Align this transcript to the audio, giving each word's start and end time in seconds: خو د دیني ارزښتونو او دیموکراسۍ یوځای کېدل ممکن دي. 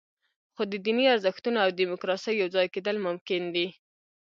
خو 0.53 0.61
د 0.71 0.73
دیني 0.85 1.05
ارزښتونو 1.13 1.57
او 1.65 1.69
دیموکراسۍ 1.81 2.33
یوځای 2.41 2.67
کېدل 2.75 2.97
ممکن 3.07 3.41
دي. 3.55 3.67